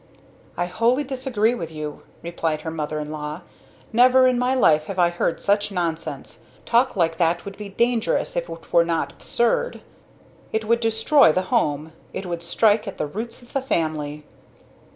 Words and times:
"I 0.57 0.65
wholly 0.65 1.03
disagree 1.03 1.53
with 1.53 1.71
you!" 1.71 2.01
replied 2.23 2.61
her 2.61 2.71
mother 2.71 2.99
in 2.99 3.11
law. 3.11 3.41
"Never 3.93 4.25
in 4.27 4.39
my 4.39 4.55
life 4.55 4.85
have 4.85 4.97
I 4.97 5.11
heard 5.11 5.39
such 5.39 5.71
nonsense. 5.71 6.39
Talk 6.65 6.95
like 6.95 7.17
that 7.19 7.45
would 7.45 7.55
be 7.55 7.69
dangerous, 7.69 8.35
if 8.35 8.49
it 8.49 8.73
were 8.73 8.83
not 8.83 9.11
absurd! 9.13 9.79
It 10.51 10.65
would 10.65 10.79
destroy 10.79 11.31
the 11.31 11.51
home! 11.53 11.91
It 12.13 12.25
would 12.25 12.41
strike 12.41 12.87
at 12.87 12.97
the 12.97 13.05
roots 13.05 13.43
of 13.43 13.53
the 13.53 13.61
family." 13.61 14.23